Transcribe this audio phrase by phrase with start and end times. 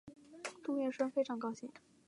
[0.63, 1.71] 杜月笙十分高兴。